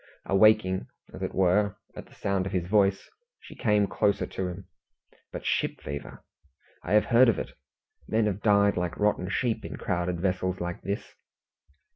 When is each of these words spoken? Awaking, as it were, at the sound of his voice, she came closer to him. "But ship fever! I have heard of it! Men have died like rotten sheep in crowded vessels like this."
Awaking, 0.25 0.87
as 1.13 1.21
it 1.21 1.35
were, 1.35 1.75
at 1.95 2.07
the 2.07 2.15
sound 2.15 2.47
of 2.47 2.51
his 2.51 2.65
voice, 2.65 3.07
she 3.39 3.53
came 3.53 3.85
closer 3.85 4.25
to 4.25 4.47
him. 4.47 4.67
"But 5.31 5.45
ship 5.45 5.79
fever! 5.79 6.25
I 6.81 6.93
have 6.93 7.05
heard 7.05 7.29
of 7.29 7.37
it! 7.37 7.51
Men 8.07 8.25
have 8.25 8.41
died 8.41 8.77
like 8.77 8.97
rotten 8.97 9.29
sheep 9.29 9.63
in 9.63 9.75
crowded 9.75 10.19
vessels 10.19 10.59
like 10.59 10.81
this." 10.81 11.13